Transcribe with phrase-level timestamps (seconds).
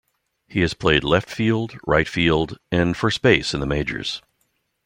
[0.47, 4.23] He has played left field, right field, and first base in the majors.